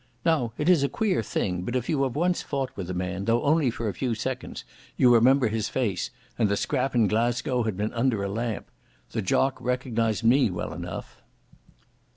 [0.25, 3.25] Now it is a queer thing, but if you have once fought with a man,
[3.25, 4.63] though only for a few seconds,
[4.97, 8.65] you remember his face, and the scrap in Glasgow had been under a lamp.
[9.11, 11.17] The jock recognised me well enough.